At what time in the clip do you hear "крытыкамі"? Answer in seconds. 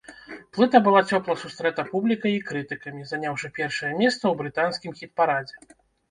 2.47-3.03